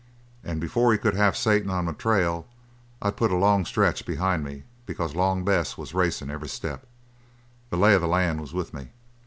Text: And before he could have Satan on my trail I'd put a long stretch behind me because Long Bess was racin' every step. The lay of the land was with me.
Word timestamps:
And 0.43 0.59
before 0.59 0.91
he 0.91 0.97
could 0.97 1.13
have 1.13 1.37
Satan 1.37 1.69
on 1.69 1.85
my 1.85 1.91
trail 1.91 2.47
I'd 3.03 3.17
put 3.17 3.29
a 3.29 3.35
long 3.37 3.65
stretch 3.65 4.03
behind 4.03 4.43
me 4.43 4.63
because 4.87 5.15
Long 5.15 5.45
Bess 5.45 5.77
was 5.77 5.93
racin' 5.93 6.31
every 6.31 6.49
step. 6.49 6.87
The 7.69 7.77
lay 7.77 7.93
of 7.93 8.01
the 8.01 8.07
land 8.07 8.41
was 8.41 8.51
with 8.51 8.73
me. 8.73 8.87